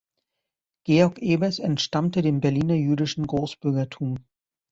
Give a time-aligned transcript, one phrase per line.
[0.83, 4.17] Georg Ebers entstammte dem Berliner jüdischen Großbürgertum.